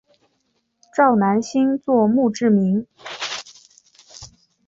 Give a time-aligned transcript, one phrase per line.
[0.95, 2.87] 赵南星作墓志铭。